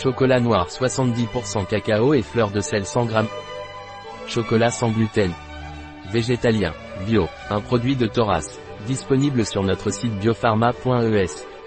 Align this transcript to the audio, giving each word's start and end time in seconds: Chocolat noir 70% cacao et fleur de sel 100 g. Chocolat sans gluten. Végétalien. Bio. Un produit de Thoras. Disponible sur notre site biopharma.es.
Chocolat 0.00 0.38
noir 0.38 0.68
70% 0.68 1.66
cacao 1.66 2.14
et 2.14 2.22
fleur 2.22 2.52
de 2.52 2.60
sel 2.60 2.86
100 2.86 3.08
g. 3.08 3.14
Chocolat 4.28 4.70
sans 4.70 4.90
gluten. 4.90 5.32
Végétalien. 6.12 6.72
Bio. 7.04 7.26
Un 7.50 7.60
produit 7.60 7.96
de 7.96 8.06
Thoras. 8.06 8.58
Disponible 8.86 9.44
sur 9.44 9.64
notre 9.64 9.90
site 9.90 10.16
biopharma.es. 10.20 11.57